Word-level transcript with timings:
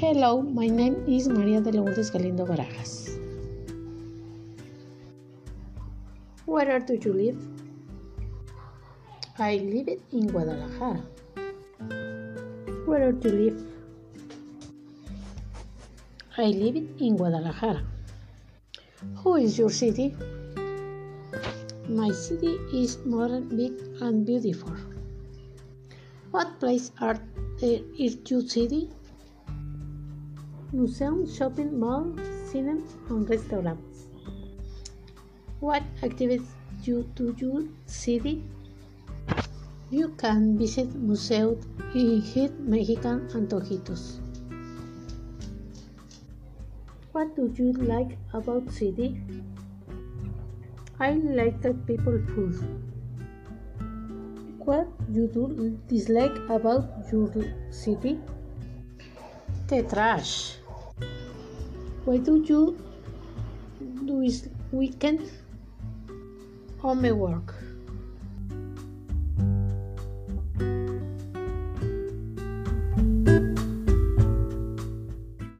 Hello, 0.00 0.42
my 0.42 0.68
name 0.68 0.94
is 1.08 1.26
Maria 1.28 1.60
de 1.60 1.72
Lourdes 1.72 2.10
Galindo 2.12 2.46
Barajas. 2.46 3.18
Where 6.46 6.78
do 6.78 6.94
you 7.04 7.12
live? 7.12 7.38
I 9.40 9.56
live 9.56 9.88
in 10.12 10.28
Guadalajara. 10.28 11.02
Where 12.86 13.10
do 13.10 13.28
you 13.28 13.34
live? 13.40 13.66
I 16.36 16.46
live 16.46 16.76
in 16.76 17.16
Guadalajara. 17.16 17.82
Who 19.24 19.34
is 19.34 19.58
your 19.58 19.70
city? 19.70 20.14
My 21.88 22.12
city 22.12 22.54
is 22.72 22.98
modern, 23.04 23.48
big, 23.48 23.72
and 24.00 24.24
beautiful. 24.24 24.76
What 26.30 26.60
place 26.60 26.92
are 27.00 27.14
eh, 27.16 27.18
there 27.60 27.80
in 27.98 28.22
your 28.28 28.42
city? 28.42 28.90
Museum, 30.70 31.26
shopping 31.26 31.80
mall, 31.80 32.12
cinema, 32.44 32.82
and 33.08 33.30
restaurants. 33.30 34.06
What 35.60 35.82
activities 36.02 36.46
you 36.84 37.10
do 37.14 37.34
your 37.38 37.62
city? 37.86 38.44
You 39.90 40.08
can 40.18 40.58
visit 40.58 40.94
museums 40.94 41.64
and 41.94 42.22
eat 42.36 42.52
Mexican 42.60 43.26
antojitos. 43.28 44.20
What 47.12 47.34
do 47.34 47.50
you 47.56 47.72
like 47.72 48.18
about 48.34 48.70
city? 48.70 49.18
I 51.00 51.12
like 51.12 51.62
the 51.62 51.72
people 51.72 52.20
food. 52.34 52.60
What 54.66 54.86
you 55.10 55.28
do 55.28 55.78
dislike 55.88 56.36
about 56.50 57.10
your 57.10 57.32
city? 57.70 58.20
The 59.68 59.82
trash. 59.82 60.56
Why 62.06 62.16
do 62.16 62.42
you 62.42 62.78
do 64.06 64.22
is 64.22 64.48
weekend 64.72 65.30
homework? 66.78 67.52